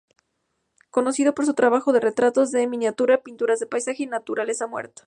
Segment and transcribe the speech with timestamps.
[0.89, 4.99] Conocida por su trabajo en retratos de miniatura, pinturas de paisaje, y naturaleza muerta.